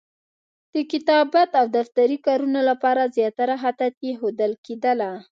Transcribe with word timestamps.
د 0.73 0.75
کتابت 0.91 1.49
او 1.59 1.65
دفتري 1.77 2.17
کارونو 2.25 2.59
لپاره 2.69 3.11
زیاتره 3.15 3.55
خطاطي 3.63 4.09
ښودل 4.19 4.51
کېدله. 4.65 5.11